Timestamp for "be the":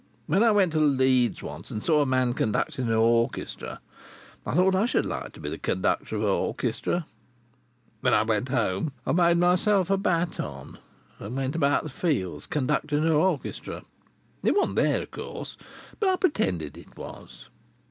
5.39-5.59